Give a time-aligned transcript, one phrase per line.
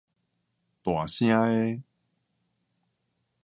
[0.81, 1.83] 大聲的